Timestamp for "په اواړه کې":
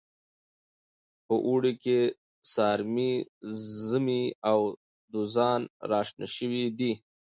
1.25-1.97